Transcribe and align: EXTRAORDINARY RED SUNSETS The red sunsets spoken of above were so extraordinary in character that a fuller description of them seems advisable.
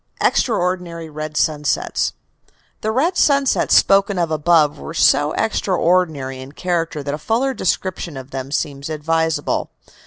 EXTRAORDINARY 0.19 1.11
RED 1.11 1.37
SUNSETS 1.37 2.13
The 2.81 2.89
red 2.91 3.15
sunsets 3.17 3.75
spoken 3.75 4.17
of 4.17 4.31
above 4.31 4.79
were 4.79 4.95
so 4.95 5.31
extraordinary 5.33 6.41
in 6.41 6.53
character 6.53 7.03
that 7.03 7.13
a 7.13 7.19
fuller 7.19 7.53
description 7.53 8.17
of 8.17 8.31
them 8.31 8.51
seems 8.51 8.89
advisable. 8.89 9.69